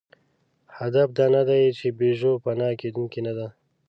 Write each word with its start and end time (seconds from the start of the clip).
هدف 0.77 1.07
دا 1.17 1.25
نهدی، 1.33 1.63
چې 1.79 1.87
پيژو 1.97 2.31
فنا 2.43 2.69
کېدونکې 2.81 3.19
نهده. 3.25 3.47